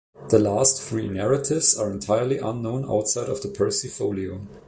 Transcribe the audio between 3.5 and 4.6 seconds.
Percy Folio.